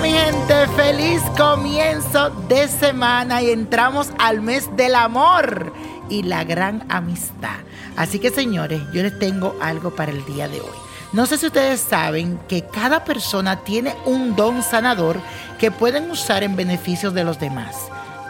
[0.00, 5.72] mi gente, feliz comienzo de semana y entramos al mes del amor
[6.08, 7.58] y la gran amistad.
[7.96, 10.76] Así que señores, yo les tengo algo para el día de hoy.
[11.12, 15.18] No sé si ustedes saben que cada persona tiene un don sanador
[15.58, 17.76] que pueden usar en beneficio de los demás.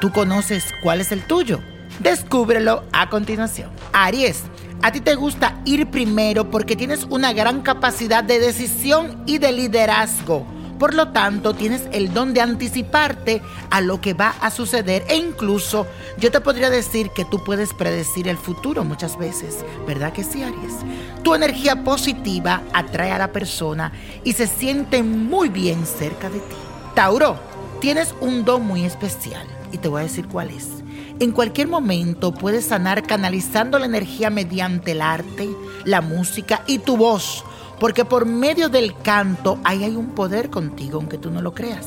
[0.01, 1.61] ¿Tú conoces cuál es el tuyo?
[2.01, 3.71] Descúbrelo a continuación.
[3.93, 4.43] Aries,
[4.83, 9.53] a ti te gusta ir primero porque tienes una gran capacidad de decisión y de
[9.53, 10.54] liderazgo.
[10.85, 15.17] Por lo tanto, tienes el don de anticiparte a lo que va a suceder e
[15.17, 15.87] incluso
[16.19, 20.43] yo te podría decir que tú puedes predecir el futuro muchas veces, ¿verdad que sí,
[20.43, 20.75] Aries?
[21.23, 23.93] Tu energía positiva atrae a la persona
[24.25, 26.57] y se siente muy bien cerca de ti.
[26.95, 27.39] Tauro,
[27.81, 30.69] tienes un don muy especial y te voy a decir cuál es.
[31.19, 35.49] En cualquier momento puedes sanar canalizando la energía mediante el arte,
[35.87, 37.43] la música y tu voz
[37.79, 41.87] porque por medio del canto ahí hay un poder contigo, aunque tú no lo creas.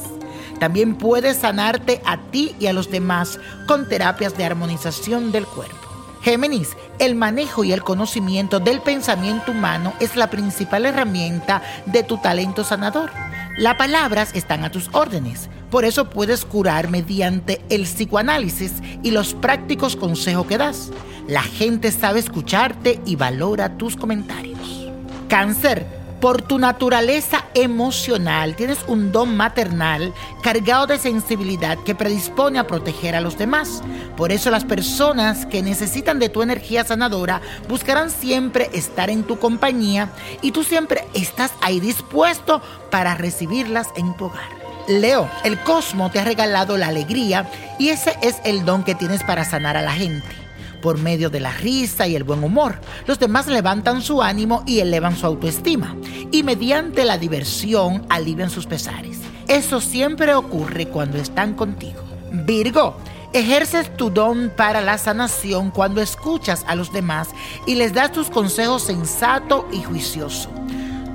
[0.59, 5.75] También puedes sanarte a ti y a los demás con terapias de armonización del cuerpo.
[6.21, 12.17] Géminis, el manejo y el conocimiento del pensamiento humano es la principal herramienta de tu
[12.17, 13.11] talento sanador.
[13.57, 19.33] Las palabras están a tus órdenes, por eso puedes curar mediante el psicoanálisis y los
[19.35, 20.91] prácticos consejos que das.
[21.27, 24.86] La gente sabe escucharte y valora tus comentarios.
[25.27, 25.85] Cáncer,
[26.21, 33.15] por tu naturaleza emocional, tienes un don maternal cargado de sensibilidad que predispone a proteger
[33.15, 33.83] a los demás.
[34.15, 39.37] Por eso las personas que necesitan de tu energía sanadora buscarán siempre estar en tu
[39.37, 40.09] compañía
[40.41, 44.49] y tú siempre estás ahí dispuesto para recibirlas en tu hogar.
[44.87, 49.23] Leo, el cosmo te ha regalado la alegría y ese es el don que tienes
[49.23, 50.46] para sanar a la gente
[50.81, 52.79] por medio de la risa y el buen humor.
[53.05, 55.95] Los demás levantan su ánimo y elevan su autoestima.
[56.31, 59.19] Y mediante la diversión alivian sus pesares.
[59.47, 62.01] Eso siempre ocurre cuando están contigo.
[62.31, 62.97] Virgo,
[63.33, 67.29] ejerces tu don para la sanación cuando escuchas a los demás
[67.65, 70.49] y les das tus consejos sensato y juicioso.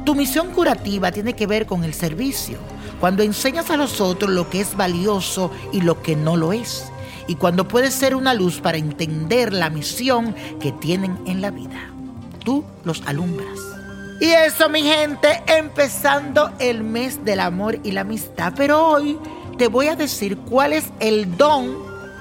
[0.05, 2.59] Tu misión curativa tiene que ver con el servicio,
[2.99, 6.92] cuando enseñas a los otros lo que es valioso y lo que no lo es
[7.27, 11.91] y cuando puedes ser una luz para entender la misión que tienen en la vida.
[12.45, 13.59] Tú los alumbras.
[14.21, 18.53] Y eso, mi gente, empezando el mes del amor y la amistad.
[18.57, 19.19] Pero hoy
[19.59, 21.77] te voy a decir cuál es el don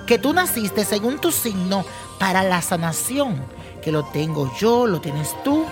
[0.08, 1.86] que tú naciste según tu signo
[2.20, 3.36] para la sanación.
[3.84, 5.66] Que lo tengo yo, lo tienes tú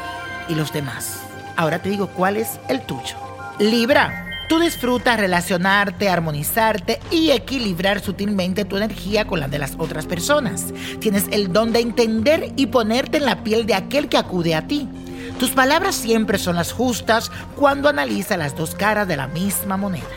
[0.47, 1.19] y los demás.
[1.55, 3.15] Ahora te digo cuál es el tuyo.
[3.59, 4.28] Libra.
[4.49, 10.73] Tú disfrutas relacionarte, armonizarte y equilibrar sutilmente tu energía con la de las otras personas.
[10.99, 14.65] Tienes el don de entender y ponerte en la piel de aquel que acude a
[14.65, 14.89] ti.
[15.37, 20.07] Tus palabras siempre son las justas cuando analiza las dos caras de la misma moneda.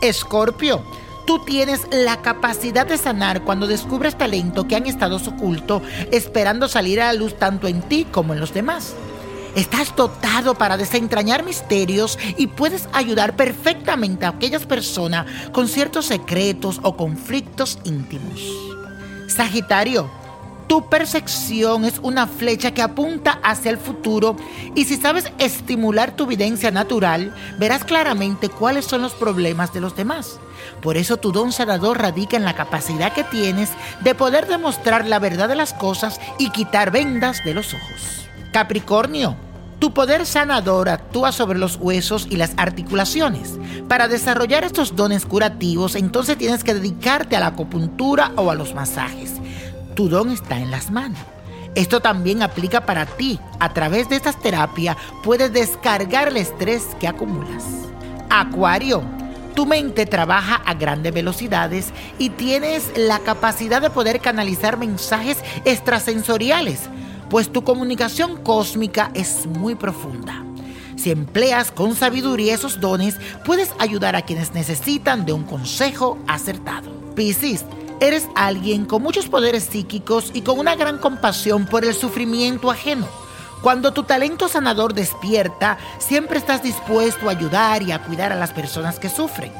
[0.00, 0.84] Escorpio,
[1.26, 7.00] tú tienes la capacidad de sanar cuando descubres talento que han estado oculto, esperando salir
[7.00, 8.94] a la luz tanto en ti como en los demás.
[9.54, 16.80] Estás dotado para desentrañar misterios y puedes ayudar perfectamente a aquellas personas con ciertos secretos
[16.82, 18.40] o conflictos íntimos.
[19.28, 20.10] Sagitario,
[20.66, 24.34] tu percepción es una flecha que apunta hacia el futuro
[24.74, 29.94] y si sabes estimular tu evidencia natural, verás claramente cuáles son los problemas de los
[29.94, 30.40] demás.
[30.82, 33.70] Por eso tu don sanador radica en la capacidad que tienes
[34.00, 38.23] de poder demostrar la verdad de las cosas y quitar vendas de los ojos.
[38.54, 39.34] Capricornio,
[39.80, 43.58] tu poder sanador actúa sobre los huesos y las articulaciones.
[43.88, 48.72] Para desarrollar estos dones curativos, entonces tienes que dedicarte a la acupuntura o a los
[48.72, 49.32] masajes.
[49.96, 51.18] Tu don está en las manos.
[51.74, 53.40] Esto también aplica para ti.
[53.58, 57.64] A través de estas terapias puedes descargar el estrés que acumulas.
[58.30, 59.02] Acuario,
[59.56, 61.88] tu mente trabaja a grandes velocidades
[62.20, 66.88] y tienes la capacidad de poder canalizar mensajes extrasensoriales
[67.34, 70.44] pues tu comunicación cósmica es muy profunda.
[70.94, 76.92] Si empleas con sabiduría esos dones, puedes ayudar a quienes necesitan de un consejo acertado.
[77.16, 77.64] Piscis,
[77.98, 83.08] eres alguien con muchos poderes psíquicos y con una gran compasión por el sufrimiento ajeno.
[83.62, 88.52] Cuando tu talento sanador despierta, siempre estás dispuesto a ayudar y a cuidar a las
[88.52, 89.52] personas que sufren.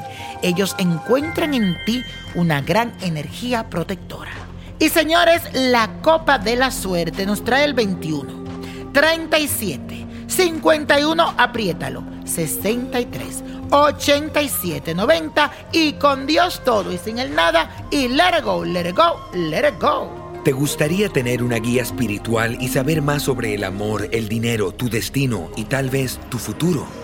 [0.43, 2.05] Ellos encuentran en ti
[2.37, 4.44] una gran energía protectora.
[4.79, 13.45] Y señores, la copa de la suerte nos trae el 21, 37, 51, apriétalo, 63,
[13.71, 18.89] 87, 90 y con Dios todo y sin el nada y let it go, let
[18.89, 20.25] it go, let it go.
[20.45, 24.91] ¿Te gustaría tener una guía espiritual y saber más sobre el amor, el dinero, tu
[24.91, 27.04] destino y tal vez tu futuro?